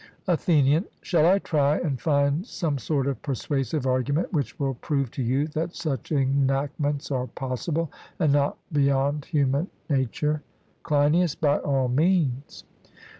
ATHENIAN: 0.27 0.85
Shall 1.03 1.27
I 1.27 1.37
try 1.37 1.77
and 1.77 2.01
find 2.01 2.43
some 2.43 2.79
sort 2.79 3.05
of 3.05 3.21
persuasive 3.21 3.85
argument 3.85 4.33
which 4.33 4.57
will 4.59 4.73
prove 4.73 5.11
to 5.11 5.21
you 5.21 5.45
that 5.49 5.75
such 5.75 6.11
enactments 6.11 7.11
are 7.11 7.27
possible, 7.27 7.91
and 8.17 8.33
not 8.33 8.57
beyond 8.71 9.25
human 9.25 9.67
nature? 9.91 10.41
CLEINIAS: 10.81 11.35
By 11.35 11.59
all 11.59 11.87
means. 11.87 12.63